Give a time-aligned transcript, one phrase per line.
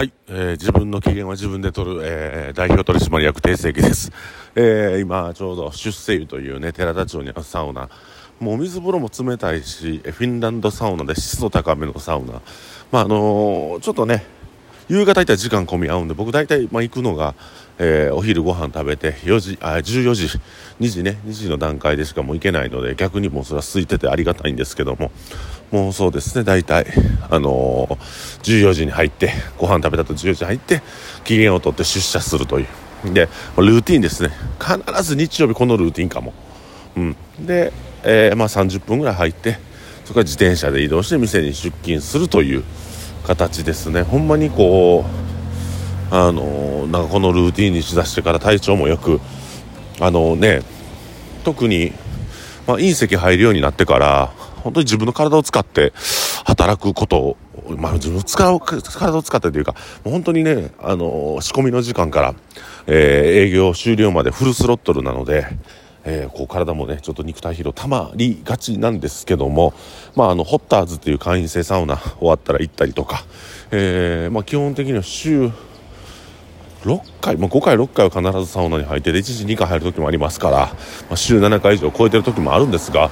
[0.00, 4.10] はい、えー、自分の機嫌は自分で取る、えー、代表取締役定正義です。
[4.54, 7.90] えー、今ちょうど出世湯というね、寺田町にあるサウナ。
[8.38, 12.40] もう水風呂も冷たいし、フィンランドサウナで湿度高めのサウナ。
[12.90, 14.24] まああのー、ちょっとね、
[14.90, 17.36] 夕方行ったら時間込み合うんで、僕大体、まあ、行くのが、
[17.78, 20.26] えー、お昼ご飯食べて4時、あ、14時、
[20.80, 25.12] 2時ね、2時の段階でしかもう行けないので、逆にもうそれは空いててありがたいんですけども、
[25.70, 26.86] もうそうですね大体
[27.30, 30.82] あのー、14時に入ってご飯食べたと14時に入って
[31.22, 32.66] 機嫌を取って出社するという。
[33.14, 34.30] でルーティンですね。
[34.60, 36.34] 必ず日曜日このルーティンかも、
[36.96, 37.72] うん、で、
[38.02, 39.58] えー、まあ、30分ぐらい入って
[40.04, 42.64] そこから自転車で移動して店に出勤するという。
[43.26, 44.02] 形ですね。
[44.02, 45.04] ほんまにこ
[46.12, 49.20] うあの、なんかこのルーティンにしだしてから体調もよく
[50.00, 50.62] あのね
[51.44, 51.92] 特に、
[52.66, 55.92] まあ、隕石入るようになってから本当に自分の体を使って
[56.44, 57.36] 働くことを、
[57.76, 59.72] まあ、自分の使う体を使ってというか、
[60.04, 62.34] もう本当にね、あの仕込みの時間から、
[62.86, 65.46] えー、営業終了までフルスロットルなので、
[66.04, 69.74] えー、こう体もね、ちょっと肉体疲労たまりがちなんですけども、
[70.16, 73.24] まあ、あの、ホッターズっていう会員制サウナ 終わったら行ったりとか、
[73.70, 75.50] えー、まあ、基本的には週
[76.84, 80.74] 6回、まあ、5回、6回は必ずサウナに入ってで、1時2回入る時もありますから、ま
[81.12, 83.10] あ、週7回以上超えてる時もあるんですが、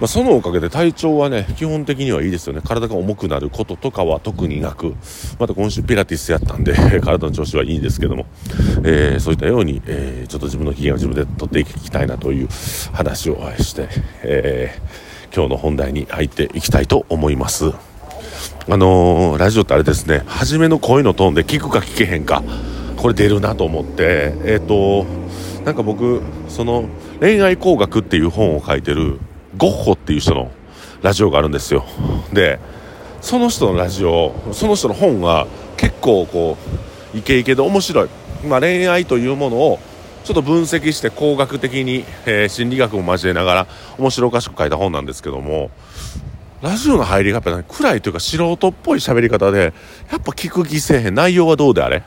[0.00, 2.60] まあ、そのおかげで体調はね、基本的にはいいですよね。
[2.64, 4.94] 体が重くなることとかは特になく、
[5.38, 8.26] また今週ピラティスやったんで、 体の調子はいいんですけども、
[8.84, 12.48] えー、そういったように、えー、ちょっと自分の機嫌を自分で取っていきたいなという
[12.92, 13.88] 話をして、
[14.22, 17.72] えー、今日の本題に入っていきたいと思います。
[18.68, 22.42] あのー、ラジオってあれですね、初めの声のトーンで聞くか聞けへんか、
[22.96, 25.06] これ出るなと思って、えっ、と、
[25.64, 26.86] なんか僕、その、
[27.20, 29.18] 恋愛工学っていう本を書いてる、
[29.56, 30.50] ゴッホっていう人の
[31.02, 31.84] ラジオがあるんですよ。
[32.32, 32.58] で
[33.20, 36.56] その人のラジオその人の本が結構こ
[37.14, 38.08] うイケイケで面白い、
[38.46, 39.78] まあ、恋愛というものを
[40.24, 43.66] ちょっと分析して工学的に、えー、心理学も交えながら
[43.98, 45.70] 面白おかしく書いた本なんですけども
[46.62, 49.74] ラジオの入りがやっぱ、ね、暗いというか素人っぽい喋り方で
[50.10, 51.14] やっぱ聞く気せえへん。
[51.14, 52.02] 内容はどうであれ？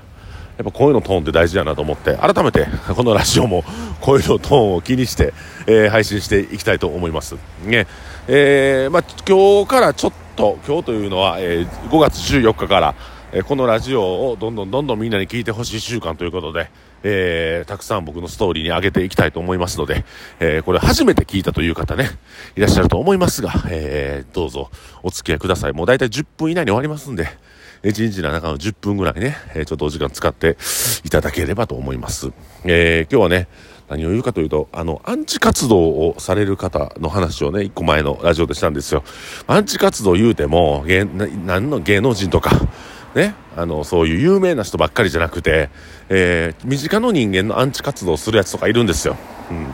[0.58, 3.64] やっぱ声のトーンって大事だなと思って改めて このラジオも
[4.02, 5.34] 声のトーンを気にして、
[5.68, 7.36] えー、配信していきたいと思います。
[7.64, 7.88] ね
[8.28, 12.96] えー、まあ、今日からちょっと今日というのは、えー、5月14日から、
[13.32, 16.70] えこのラジオをどんどんどんどんみんなに聞いてほしい週間ということで、
[17.10, 20.04] えー、たくさん僕のストーリーに上げていきたいと思いますので、
[20.42, 22.10] えー、これ初めて聞いたという方ね、
[22.58, 24.70] いらっしゃると思いますが、えー、どうぞ
[25.04, 25.74] お付き合いください。
[25.74, 27.30] もう大体10分以内に終わりますんで、
[27.84, 30.58] 1日の中の10分ぐらいね、えちょっとお時間使って
[31.06, 32.32] いただければと思います。
[32.66, 33.48] え、今日はね、
[33.88, 39.04] 何を言うかというと、あの、アンチ活動をされる方の話をね、一個前のラジオでしたんですよ。
[39.48, 42.52] アンチ活動言うても、芸、何の芸能人とか、
[43.18, 45.70] ね、あの、そういう有名な人ばっかりじゃなくて、
[46.08, 49.18] えー、身近の人間のアンチ活動するやつとかいるんですよ。
[49.52, 49.68] うん。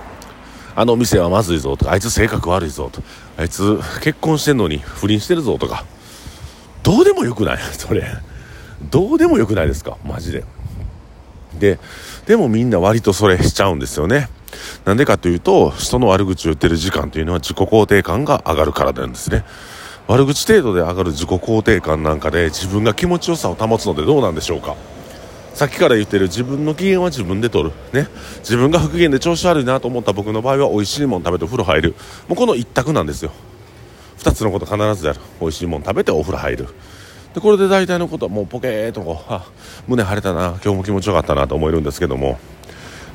[0.76, 3.04] あの店はまずいぞとか、あいつ性格悪いぞと
[3.38, 5.86] あいつ結婚してんのに不倫してるぞとか、
[6.82, 7.58] どうでもよくない？
[7.78, 8.08] それ。
[8.90, 9.98] どうでもよくないですか？
[10.04, 10.44] マジで。
[11.60, 11.80] で、
[12.26, 14.30] でもみんな割とそれしちゃうんですよね。
[14.86, 19.44] なんでかというと、人の悪口を言ってる時間というのは自己肯定感が上がるからなんですね。
[20.08, 24.76] 悪口程度で上がる自己肯定感なんかで自分が気持ちよさを保つのでどうなんでしょうか
[25.54, 27.76] さっきから言ってる自分の機嫌は自分で取る。
[27.94, 28.08] ね。
[28.40, 31.96] 自分が不機嫌で調子悪いなと思った僕の場合は美味しいもの食べてお風呂入る。
[32.28, 33.32] もうこの一択なんですよ。
[34.24, 36.68] 2つのこと必ずやる美味しいもの食べてお風呂入る
[37.34, 39.42] でこれで大体のことはもうポケーっとこう
[39.88, 42.40] 胸張れたな今日も気持ちよかったなと思えるんですけども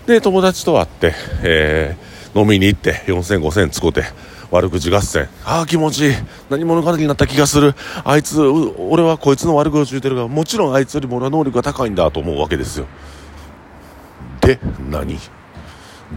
[0.07, 4.05] で友達と会って、えー、飲みに行って4000、5000使って
[4.51, 5.29] 悪口合戦。
[5.45, 6.15] ああ気持ちいい。
[6.51, 7.75] 何者かになった気がする。
[8.05, 12.87] あいつ俺はこいつの悪口を言ってるがもちろんあいつよりも俺は能力が高いんだと思うわけですよ。
[14.41, 15.19] で何？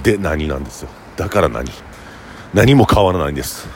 [0.04, 0.90] で何なんですよ。
[1.18, 1.70] だから何？
[2.54, 3.68] 何も変わらないんです。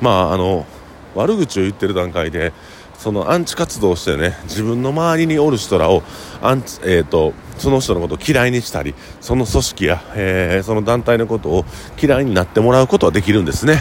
[0.00, 0.66] まああの
[1.14, 2.52] 悪口を言ってる段階で
[2.98, 6.02] そのアンチ活動をしてね自分の周りにおる人らを
[6.42, 11.64] アンチ、えーと、その人のことを嫌いにしたりその組織や、えー、その団体のことを
[12.00, 13.80] 嫌いになってもらうことはできるんですね。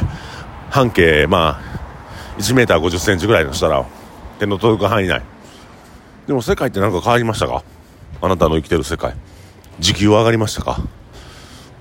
[0.70, 3.88] 半径まあ1 m 5 0センチぐらいの人らを
[4.38, 5.24] 手の届く範囲内。
[6.28, 7.64] でも世界って何か変わりましたか？
[8.22, 9.16] あなたの生きてる世界。
[9.80, 10.78] 時給は上がりましたか？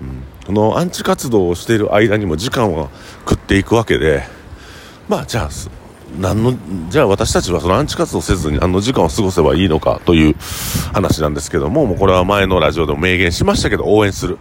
[0.01, 0.23] うん。
[0.47, 2.89] このアンチ活動をしている間にも時間は
[3.29, 4.23] 食っていくわけで。
[5.07, 5.49] まあじゃあ
[6.19, 6.53] 何の
[6.89, 10.35] じゃあ私たちはそのアンチ活動せずに何の時間を過ごせばいいのかという
[10.93, 14.37] 話なんですけどももうこれは前のラジオでも明言しましたけど応援する。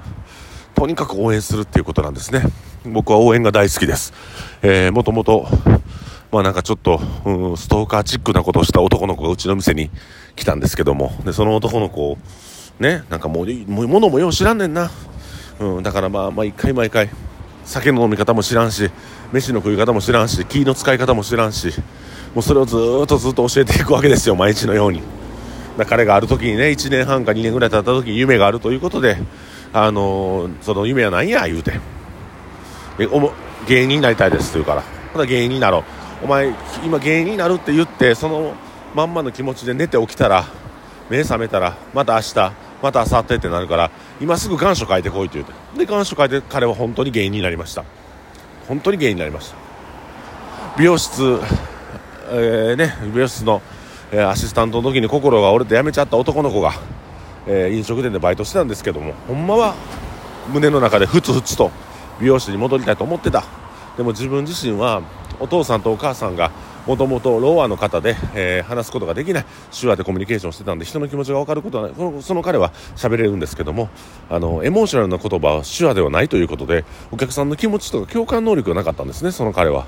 [0.74, 2.42] とにかく応援するっていうことなんですね。
[2.84, 4.12] 僕は応援が大好きです、
[4.62, 5.48] えー、もともと
[6.30, 9.90] まあなんかちょっと、うん、ストーカーチックなことをした男の子がうちの店に
[10.34, 12.18] 来たんですけども、で、その男の子を、
[12.78, 14.90] ね、なんかもう、も物もよう知らんねんな。
[15.60, 17.08] うん、だからまあ、毎回毎回、
[17.66, 18.90] 酒の飲み方も知らんし、
[19.32, 21.74] 飯の食い方も知らんし、気の使い方も知らんし、
[22.34, 25.02] もうそれをずっとずっと教えていくわけですよ、毎日のように。
[25.84, 29.18] 彼がある時にね、1年半か2年ぐらい経った時に夢があるということで、
[29.72, 31.80] あの、その夢は何や言うて。
[32.98, 33.32] えおも
[33.68, 34.82] 芸人になりたいですって言うから。
[35.12, 35.84] まだ芸人になろう。
[36.24, 36.54] お前、
[36.84, 38.54] 今芸人になるって言って、その
[38.94, 40.46] まんまの気持ちで寝て起きたら、
[41.10, 42.52] 目覚めたら、また明日、
[42.82, 43.90] また明後日ってなるから、
[44.20, 45.84] 今すぐ願書書いてこいって言うて。
[45.84, 47.84] で、願書書いて彼は本当に芸人になりました。
[48.68, 49.56] 本当に芸人になりました。
[50.78, 51.40] 美容室、
[52.30, 53.62] えー、ね、美容室の、
[54.12, 56.74] えー、アシスタントの時に心が折れて辞めちゃった男の子が、
[57.46, 59.74] えー、飲食店でバイトしてたんですけども、ほんまは
[60.52, 61.70] 胸の中でふつふつと
[62.20, 63.44] 美容室に戻りたいと思ってた。
[63.96, 65.02] でも自分自身は
[65.40, 66.50] お父さんとお母さんが
[66.86, 69.44] もともとローアの方で、えー、話すことができない
[69.78, 73.88] 手話でコミュニケーションしてたんで人の気持ちが分かることはないそのその彼は喋れるんですけども
[74.30, 79.86] あのエモーショナルな言葉は手話ではないということでお客さんの気持ちとか共感能力がなかったんですねその彼は。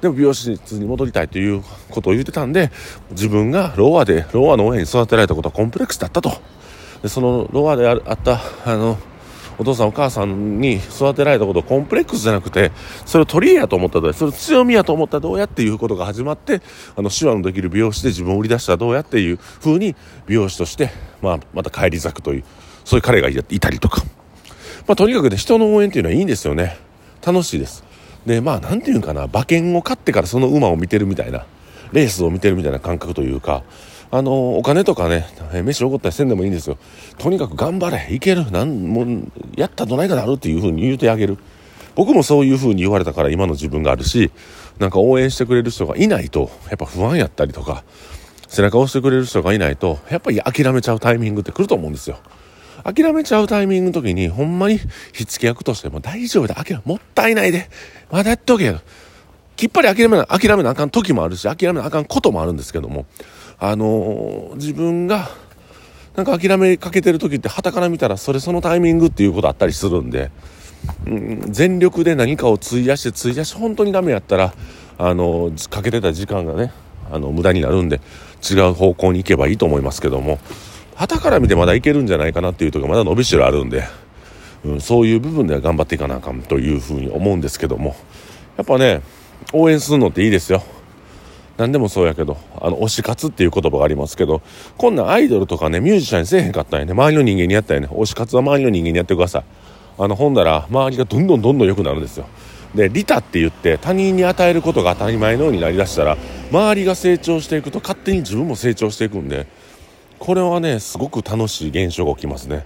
[0.00, 2.70] でも美容室に戻りたいということを言ってたんで
[3.12, 6.32] 自分がローアでローアの親に育てられたことはコンプレックスだったと
[7.02, 8.98] でそのロアであったあの
[9.58, 12.72] お父さんお母さんに育てられたことをコンプレックスじゃなくて、
[13.04, 16.60] それを取り柄やと思ったどうや、それを強みやと思ったらどうやっていうことが始まって、
[16.94, 20.90] あの、手話のできる美容師で自分を売り出したらどうやっていう風に美容師として、
[21.22, 22.44] まあ、また帰り咲くという、
[22.84, 24.02] そういう彼がいたりとか。
[24.86, 26.78] まあ、とにかくね、人の応援っていうのはいいんですよね。
[27.24, 27.82] 楽しいです。
[28.26, 31.46] で、まあ、なんていうかな、馬券を買ってからその馬を見てるみたいな、
[31.92, 33.62] レースを見てるみたいな感覚というか、
[34.16, 35.26] あの、お金とかね、
[35.62, 36.78] 飯おごったりせんでもいいんですよ。
[37.18, 39.04] とにかく頑張れ、いける、なん、も、
[39.56, 41.36] やったどないかなるっていう風に言うてあげる。
[41.94, 44.30] 僕もそういう風に言われたから今の自分があるし、
[44.78, 47.84] なんか応援してくれる人がいないと、やっぱ不安やったりとか、
[48.48, 52.18] 背中を押してくれる人がいないと、やっぱり諦めちゃうタイミングって来ると思うんですよ。
[52.84, 54.78] 諦めちゃうタイミングの時に、ほんまに
[55.12, 57.68] 火付け役としても大丈夫だ、諦め、もったいないで、
[58.10, 58.80] まだやっとけよ。
[59.56, 63.06] きっぱり諦めな、諦めなあかん時もあるし、諦めなあかんこともあるんですけども、
[63.58, 65.28] あの、自分が、
[66.14, 70.30] なんか諦めかけてる時って、旗から見たらそれそのタイミングっていうことあったりするんで、
[71.06, 74.54] うん、全力で何かを費やして費やして本当にダメやったら、
[74.98, 76.72] あのー、かけてた時間がね、
[77.10, 78.00] あの、無駄になるんで、
[78.48, 80.38] 違う方向に行けばいいと思いますけども、
[80.94, 83.84] 旗から見てまだいけるんじゃないかなっていうとこまだ伸びしろあるんで、
[84.64, 87.96] うん、そういう部分では頑張っていかなあかんというふうに思うんですけども、
[88.56, 89.02] やっぱね、
[89.52, 90.62] 応援するのっていいですよ。
[91.56, 94.42] 何でもそうやけど、あの、推し活っていう言葉がありますけど、
[94.76, 96.92] こんなアイドルとかね、ミュージシャンにせえへんかったんやね。
[96.92, 97.88] 周りの人間にやったんやね。
[97.90, 99.44] 推し活は周りの人間にやってください。
[99.98, 102.26] あの、ほんなら、周りがどんどんどんどん良くなるんですよ。
[102.74, 106.18] で、利他って言って、他人に与えることが当たり前のようになりだしたら、
[106.50, 109.46] 周りが成長していくと、勝手に自分も成長していくんで、
[110.18, 112.64] これはね、すごく楽しい現象が起きますね。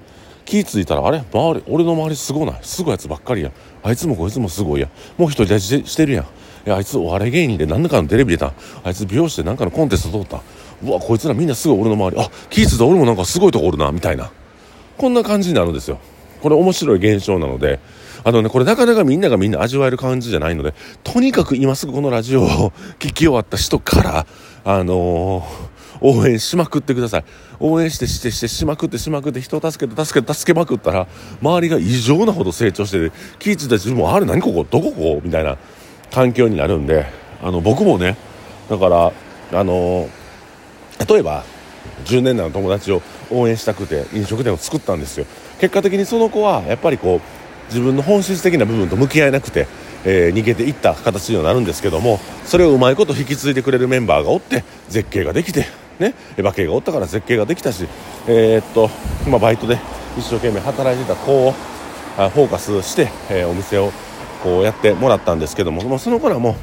[0.50, 1.23] 気ぃいたら、あれ？
[1.32, 2.58] 周り、俺の周りすごない？
[2.62, 3.52] すごいやつばっかりや。
[3.85, 4.88] あいつもこいつもすごいや。
[5.17, 6.26] もう一人立ちしてるやん。
[6.69, 8.52] やあいつお笑い芸人で何らかのテレビ出た。
[8.82, 10.43] あいつ美容師で何かのコンテスト通った。
[10.82, 12.20] うわこいつらみんなすぐ俺の周り。
[12.20, 14.32] あ気ぃ付いた俺もなんかすごいとこおるなみたいな。
[14.99, 16.00] こんな感じになるんですよ。
[16.43, 17.79] これ面白い現象なので。
[18.25, 20.75] あのね、これなかなかみんながみんな味わえる感じじゃないので、
[21.05, 24.26] とにかく今すぐこのラジオを聞き終わった人から、
[24.64, 25.70] あのー、
[26.00, 27.25] 応援しまくってください。
[27.58, 31.06] 応援してしてしてしまくってしまくって人を助けて助けて助けまくったら、
[31.43, 35.56] 周りが異常なほど成長してて、気ぃ付いた自分も、あれ何ここどこここみたいな。
[36.10, 37.06] 環境になるんで
[37.43, 38.17] あの僕もね
[38.69, 39.13] だから
[39.53, 40.08] あの
[41.08, 41.44] 例えば
[42.05, 45.27] 10年来の友達を応援したくて飲食店を作ったんですよ
[45.60, 47.20] 結果的にその子はやっぱりこう
[47.69, 49.69] 自分の本質的な部分と向き合えなくて、
[50.05, 55.67] えー、逃げていった形にはなるんですけどもそれをうまいこと引き継いでくれるメンバーがおって絶景ができて
[56.01, 57.87] ねエヴァ系がおったから絶景ができたし
[58.27, 58.91] えー、っと
[59.29, 59.79] まあ、バイトで
[60.19, 63.93] 一生懸命働いてた子をフォーカスして、えー、お店を
[64.43, 66.55] こうやってもらったんですけども、まあ、その頃はもう、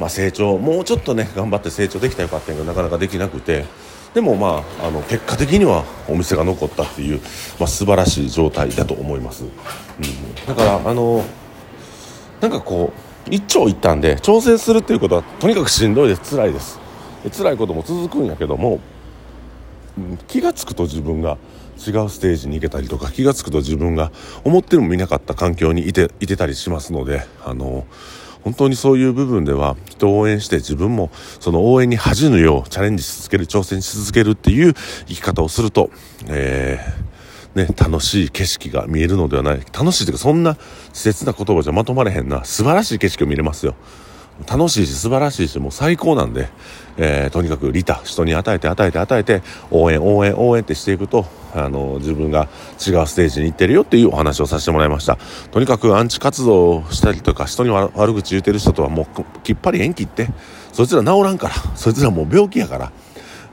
[0.00, 3.64] まあ、成長もうちょっとね頑張って成長できたよかったんけどなかなかできなくて
[4.12, 7.20] でもまああの結果的にはお店が残ったっていう、
[7.58, 9.50] まあ、素晴らしい状態だと思います、うん、
[10.46, 11.24] だからあの
[12.40, 16.36] なんかこう一長一短で挑戦するっていうことはとにかくしんどいです。
[16.36, 16.83] 辛いです。
[17.30, 18.80] 辛いことも続くんやけども、
[20.26, 21.38] 気が付くと自分が
[21.76, 24.10] 違うステージに行けたりとか気が付くと自分が
[24.44, 27.86] 思ってもみなかった環境にいていてたりしますのであの
[28.42, 35.90] 本当にそういう部分では人を応援して自分もその応援に恥じぬようチャレンジし続ける挑戦し続けるっていう生き方をすると、
[36.28, 39.60] えー、ね、楽しい景色が見えるのではない。
[39.72, 40.60] 楽しいというかそんな稚
[40.92, 43.74] 拙な言葉じゃまとまれへんな素晴らしい景色を見れますよ。
[44.48, 46.48] 楽しいし素晴らしいしもう最高なんで、
[46.96, 55.18] えー、とにかく利他人に与えて与えて与えて応援応援応援ってしていくとあの自分が違うステージに行ってるよっていうお話をさせてもらいました。
[55.52, 60.28] とにかくアンチ活動をしたりとか人に悪口言うてる人とはもうきっぱり縁切って
[60.72, 62.92] そいつら治らんからそいつらもう病気やから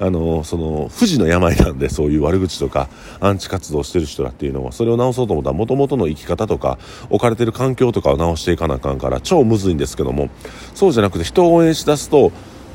[0.01, 2.89] あのその不治の病なんでそういう悪口とか
[3.19, 6.79] アンチ活動してる人らっていうのはそれを直そうと思ったらもともとの生き方とか
[7.11, 10.29] 置かれてる環境とかを直していかなあかんから超むずいんですけども
[10.73, 12.31] そうじゃなくて人を応援しだすと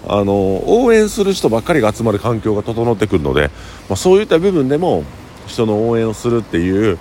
[0.06, 3.50] あの応援する人ばっかりが集まる環境が整ってくるので、
[3.88, 5.02] まあ、そういった部分でも
[5.48, 6.96] 人の応援をするっていう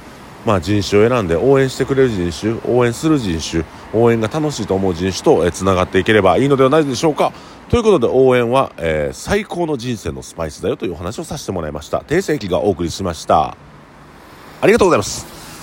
[0.46, 7.34] まあ、人種を選んで応援してくれる人種応援する人種応援が楽しいと思う人種とつながっていければいいのではないでしょうか。
[7.75, 12.05] ということで応援は、えー、最高の人生のスパイスだよというお話をさせてもらいました。
[12.05, 13.58] 定世紀がお送りしました。
[14.62, 15.35] ありがとうございます。